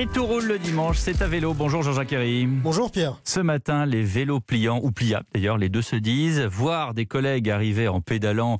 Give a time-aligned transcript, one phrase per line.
[0.00, 1.52] Et tout roule le dimanche, c'est à vélo.
[1.52, 2.14] Bonjour Jean-Jacques.
[2.62, 3.20] Bonjour Pierre.
[3.22, 7.50] Ce matin, les vélos pliants ou pliables, d'ailleurs les deux se disent, voir des collègues
[7.50, 8.56] arriver en pédalant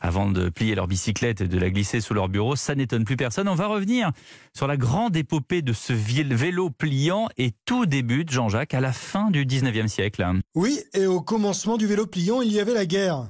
[0.00, 3.16] avant de plier leur bicyclette et de la glisser sous leur bureau, ça n'étonne plus
[3.16, 3.48] personne.
[3.48, 4.12] On va revenir
[4.56, 9.32] sur la grande épopée de ce vélo pliant et tout débute, Jean-Jacques, à la fin
[9.32, 10.24] du 19e siècle.
[10.54, 13.26] Oui, et au commencement du vélo pliant, il y avait la guerre.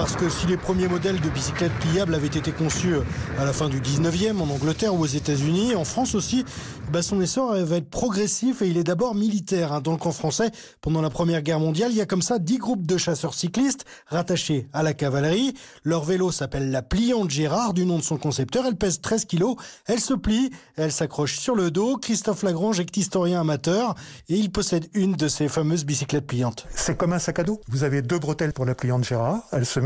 [0.00, 3.02] Parce que si les premiers modèles de bicyclettes pliables avaient été conçus euh,
[3.38, 6.46] à la fin du 19e en Angleterre ou aux États-Unis, en France aussi,
[6.90, 9.82] bah son essor va être progressif et il est d'abord militaire.
[9.82, 12.56] Dans le camp français, pendant la Première Guerre mondiale, il y a comme ça 10
[12.56, 15.52] groupes de chasseurs cyclistes rattachés à la cavalerie.
[15.84, 18.64] Leur vélo s'appelle la pliante Gérard, du nom de son concepteur.
[18.66, 21.98] Elle pèse 13 kilos, elle se plie, elle s'accroche sur le dos.
[21.98, 23.94] Christophe Lagrange est historien amateur
[24.30, 26.66] et il possède une de ces fameuses bicyclettes pliantes.
[26.74, 27.60] C'est comme un sac à dos.
[27.68, 29.42] Vous avez deux bretelles pour la pliante Gérard.
[29.52, 29.78] Elle se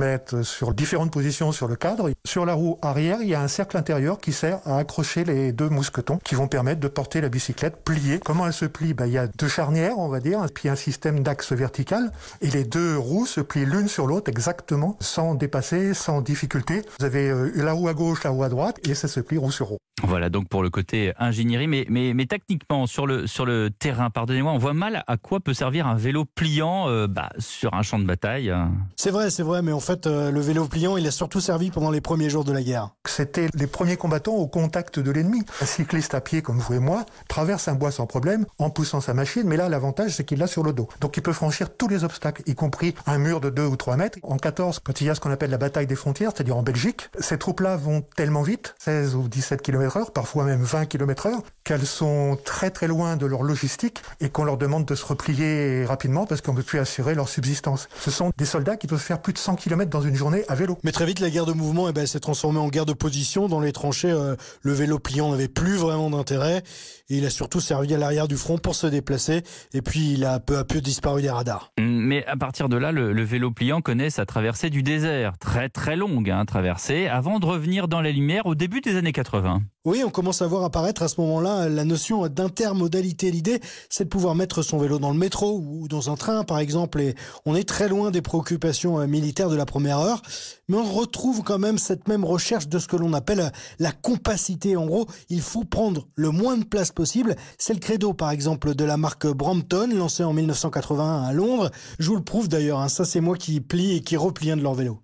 [0.42, 2.10] sur différentes positions sur le cadre.
[2.26, 5.52] Sur la roue arrière, il y a un cercle intérieur qui sert à accrocher les
[5.52, 8.20] deux mousquetons qui vont permettre de porter la bicyclette pliée.
[8.24, 8.94] Comment elle se plie?
[8.94, 12.10] Ben, Il y a deux charnières, on va dire, puis un système d'axe vertical.
[12.40, 16.82] Et les deux roues se plient l'une sur l'autre exactement, sans dépasser, sans difficulté.
[16.98, 19.38] Vous avez euh, la roue à gauche, la roue à droite, et ça se plie
[19.38, 19.78] roue sur roue.
[20.02, 24.10] Voilà donc pour le côté ingénierie, mais, mais, mais techniquement sur le, sur le terrain,
[24.10, 27.82] pardonnez-moi, on voit mal à quoi peut servir un vélo pliant euh, bah, sur un
[27.82, 28.52] champ de bataille.
[28.96, 31.70] C'est vrai, c'est vrai, mais en fait euh, le vélo pliant, il a surtout servi
[31.70, 32.90] pendant les premiers jours de la guerre.
[33.06, 35.42] C'était les premiers combattants au contact de l'ennemi.
[35.60, 39.00] Un cycliste à pied comme vous et moi traverse un bois sans problème en poussant
[39.00, 40.88] sa machine, mais là l'avantage c'est qu'il l'a sur le dos.
[41.00, 43.96] Donc il peut franchir tous les obstacles, y compris un mur de 2 ou 3
[43.96, 44.18] mètres.
[44.22, 46.62] En 14, quand il y a ce qu'on appelle la bataille des frontières, c'est-à-dire en
[46.62, 51.26] Belgique, ces troupes-là vont tellement vite, 16 ou 17 km heure, parfois même 20 km
[51.26, 55.04] heure, qu'elles sont très très loin de leur logistique et qu'on leur demande de se
[55.04, 57.88] replier rapidement parce qu'on ne peut plus assurer leur subsistance.
[58.00, 60.54] Ce sont des soldats qui peuvent faire plus de 100 km dans une journée à
[60.54, 60.78] vélo.
[60.84, 63.48] Mais très vite, la guerre de mouvement eh ben, s'est transformée en guerre de position.
[63.48, 66.62] Dans les tranchées, euh, le vélo pliant n'avait plus vraiment d'intérêt.
[67.10, 69.42] Et il a surtout servi à l'arrière du front pour se déplacer.
[69.74, 71.72] Et puis, il a peu à peu disparu des radars.
[71.78, 75.36] Mais à partir de là, le, vélo pliant connaît sa traversée du désert.
[75.38, 79.12] Très très longue hein, traversée, avant de revenir dans la lumière au début des années
[79.12, 79.62] 80.
[79.86, 83.30] Oui, on commence à voir apparaître à ce moment-là la notion d'intermodalité.
[83.30, 86.58] L'idée, c'est de pouvoir mettre son vélo dans le métro ou dans un train, par
[86.58, 87.00] exemple.
[87.02, 87.14] Et
[87.44, 90.22] on est très loin des préoccupations euh, militaires de la première heure.
[90.68, 93.92] Mais on retrouve quand même cette même recherche de ce que l'on appelle euh, la
[93.92, 94.76] compacité.
[94.76, 97.36] En gros, il faut prendre le moins de place possible.
[97.58, 101.70] C'est le credo, par exemple, de la marque Brampton, lancée en 1981 à Londres.
[101.98, 102.80] Je vous le prouve d'ailleurs.
[102.80, 102.88] Hein.
[102.88, 105.00] Ça, c'est moi qui plie et qui replie un de leurs vélos.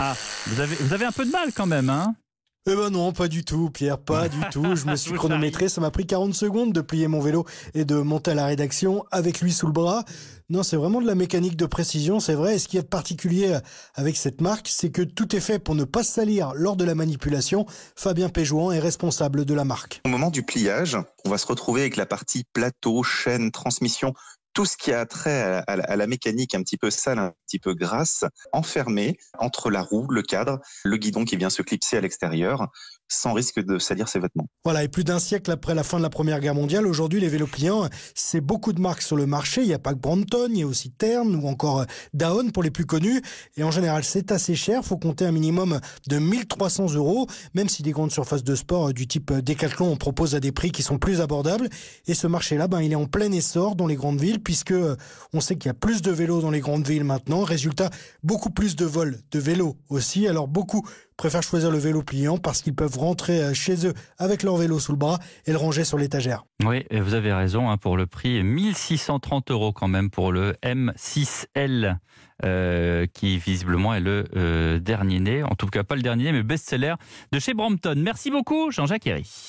[0.00, 0.14] Ah,
[0.46, 2.14] vous avez, vous avez un peu de mal quand même, hein?
[2.70, 4.76] Eh ben non, pas du tout, Pierre, pas du tout.
[4.76, 7.96] Je me suis chronométré, ça m'a pris 40 secondes de plier mon vélo et de
[7.96, 10.04] monter à la rédaction avec lui sous le bras.
[10.50, 12.56] Non, c'est vraiment de la mécanique de précision, c'est vrai.
[12.56, 13.58] Et ce qui est particulier
[13.94, 16.84] avec cette marque, c'est que tout est fait pour ne pas se salir lors de
[16.84, 17.64] la manipulation.
[17.96, 20.02] Fabien Péjouan est responsable de la marque.
[20.04, 24.14] Au moment du pliage, on va se retrouver avec la partie plateau, chaîne, transmission
[24.58, 27.74] tout ce qui a trait à, la mécanique un petit peu sale, un petit peu
[27.74, 32.68] grasse, enfermé entre la roue, le cadre, le guidon qui vient se clipser à l'extérieur
[33.08, 34.46] sans risque de salir ses vêtements.
[34.64, 37.28] Voilà, et plus d'un siècle après la fin de la Première Guerre mondiale, aujourd'hui, les
[37.28, 39.62] vélos pliants, c'est beaucoup de marques sur le marché.
[39.62, 42.62] Il n'y a pas que Brompton, il y a aussi Tern ou encore Daon pour
[42.62, 43.22] les plus connus.
[43.56, 44.84] Et en général, c'est assez cher.
[44.84, 49.06] faut compter un minimum de 1300 euros, même si des grandes surfaces de sport du
[49.06, 51.68] type Decathlon en proposent à des prix qui sont plus abordables.
[52.06, 54.74] Et ce marché-là, ben, il est en plein essor dans les grandes villes, puisque
[55.32, 57.37] on sait qu'il y a plus de vélos dans les grandes villes maintenant.
[57.44, 57.90] Résultat,
[58.22, 60.26] beaucoup plus de vols de vélos aussi.
[60.28, 64.42] Alors beaucoup préfèrent choisir le vélo pliant parce qu'ils peuvent rentrer euh, chez eux avec
[64.42, 66.44] leur vélo sous le bras et le ranger sur l'étagère.
[66.64, 71.98] Oui, vous avez raison, hein, pour le prix, 1630 euros quand même pour le M6L.
[72.44, 76.44] Euh, qui visiblement est le euh, dernier né, en tout cas pas le dernier, mais
[76.44, 76.94] best-seller
[77.32, 77.96] de chez Brompton.
[77.96, 79.28] Merci beaucoup, Jean-Jacques Herry.